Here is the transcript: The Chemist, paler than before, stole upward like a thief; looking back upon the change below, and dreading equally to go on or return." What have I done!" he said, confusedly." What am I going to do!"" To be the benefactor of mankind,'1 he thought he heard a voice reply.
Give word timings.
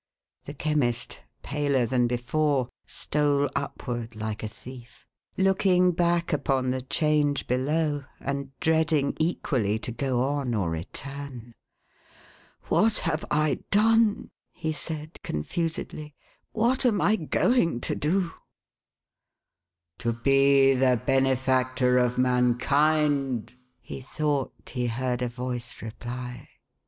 The 0.45 0.55
Chemist, 0.55 1.19
paler 1.43 1.85
than 1.85 2.07
before, 2.07 2.69
stole 2.87 3.47
upward 3.55 4.15
like 4.15 4.41
a 4.41 4.47
thief; 4.47 5.05
looking 5.37 5.91
back 5.91 6.33
upon 6.33 6.71
the 6.71 6.81
change 6.81 7.45
below, 7.45 8.05
and 8.19 8.49
dreading 8.59 9.15
equally 9.19 9.77
to 9.77 9.91
go 9.91 10.23
on 10.23 10.55
or 10.55 10.71
return." 10.71 11.53
What 12.69 12.97
have 13.05 13.23
I 13.29 13.59
done!" 13.69 14.31
he 14.63 14.73
said, 14.73 15.21
confusedly." 15.21 16.15
What 16.61 16.83
am 16.83 16.99
I 16.99 17.15
going 17.15 17.79
to 17.81 17.93
do!"" 17.93 18.31
To 19.99 20.13
be 20.13 20.73
the 20.73 20.99
benefactor 21.05 21.99
of 21.99 22.17
mankind,'1 22.17 23.51
he 23.79 24.01
thought 24.01 24.69
he 24.71 24.87
heard 24.87 25.21
a 25.21 25.27
voice 25.29 25.79
reply. 25.79 26.49